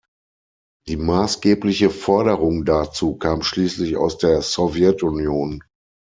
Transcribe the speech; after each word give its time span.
Die 0.87 0.97
maßgebliche 0.97 1.91
Forderung 1.91 2.65
dazu 2.65 3.17
kam 3.17 3.43
schließlich 3.43 3.97
aus 3.97 4.17
der 4.17 4.41
Sowjetunion. 4.41 5.61